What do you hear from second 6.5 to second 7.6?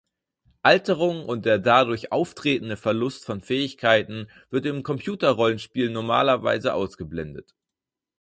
ausgeblendet.